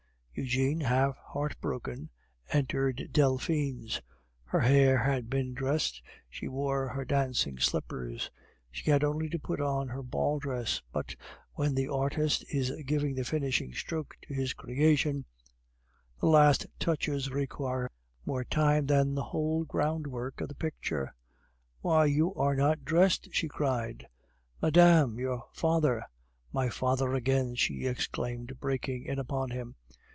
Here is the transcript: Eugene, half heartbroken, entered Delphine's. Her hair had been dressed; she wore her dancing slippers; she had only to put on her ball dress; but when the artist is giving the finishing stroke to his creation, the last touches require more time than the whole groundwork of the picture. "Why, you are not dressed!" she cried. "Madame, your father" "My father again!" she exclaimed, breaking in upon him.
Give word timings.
Eugene, 0.33 0.79
half 0.79 1.15
heartbroken, 1.17 2.09
entered 2.53 3.09
Delphine's. 3.11 4.01
Her 4.45 4.61
hair 4.61 4.97
had 4.97 5.29
been 5.29 5.53
dressed; 5.53 6.01
she 6.29 6.47
wore 6.47 6.87
her 6.87 7.03
dancing 7.05 7.59
slippers; 7.59 8.31
she 8.71 8.89
had 8.89 9.03
only 9.03 9.27
to 9.29 9.37
put 9.37 9.59
on 9.59 9.89
her 9.89 10.01
ball 10.01 10.39
dress; 10.39 10.81
but 10.93 11.15
when 11.53 11.75
the 11.75 11.89
artist 11.89 12.43
is 12.51 12.71
giving 12.85 13.13
the 13.13 13.25
finishing 13.25 13.73
stroke 13.73 14.15
to 14.23 14.33
his 14.33 14.53
creation, 14.53 15.25
the 16.21 16.25
last 16.27 16.65
touches 16.79 17.29
require 17.29 17.91
more 18.25 18.45
time 18.45 18.85
than 18.87 19.13
the 19.13 19.23
whole 19.25 19.63
groundwork 19.65 20.39
of 20.41 20.47
the 20.47 20.55
picture. 20.55 21.13
"Why, 21.81 22.05
you 22.05 22.33
are 22.35 22.55
not 22.55 22.85
dressed!" 22.85 23.27
she 23.33 23.49
cried. 23.49 24.07
"Madame, 24.61 25.19
your 25.19 25.43
father" 25.53 26.03
"My 26.53 26.69
father 26.69 27.13
again!" 27.15 27.53
she 27.55 27.85
exclaimed, 27.85 28.59
breaking 28.61 29.03
in 29.05 29.19
upon 29.19 29.49
him. 29.51 29.75